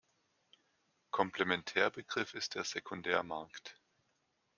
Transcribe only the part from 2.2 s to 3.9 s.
ist der Sekundärmarkt.